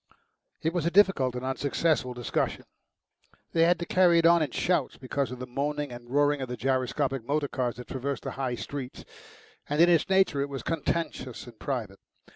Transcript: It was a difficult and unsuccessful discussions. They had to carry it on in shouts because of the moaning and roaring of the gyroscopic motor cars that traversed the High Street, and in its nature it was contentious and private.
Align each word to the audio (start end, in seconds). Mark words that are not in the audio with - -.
It 0.63 0.73
was 0.73 0.87
a 0.87 0.89
difficult 0.89 1.35
and 1.35 1.45
unsuccessful 1.45 2.15
discussions. 2.15 2.65
They 3.51 3.65
had 3.65 3.77
to 3.77 3.85
carry 3.85 4.17
it 4.17 4.25
on 4.25 4.41
in 4.41 4.49
shouts 4.49 4.97
because 4.97 5.29
of 5.29 5.37
the 5.37 5.45
moaning 5.45 5.91
and 5.91 6.09
roaring 6.09 6.41
of 6.41 6.49
the 6.49 6.57
gyroscopic 6.57 7.23
motor 7.23 7.47
cars 7.47 7.75
that 7.75 7.87
traversed 7.87 8.23
the 8.23 8.31
High 8.31 8.55
Street, 8.55 9.05
and 9.69 9.79
in 9.79 9.89
its 9.89 10.09
nature 10.09 10.41
it 10.41 10.49
was 10.49 10.63
contentious 10.63 11.45
and 11.45 11.59
private. 11.59 11.99